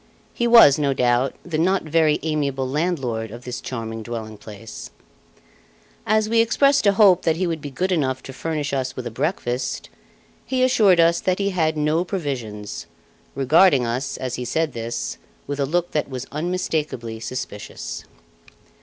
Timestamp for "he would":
7.35-7.61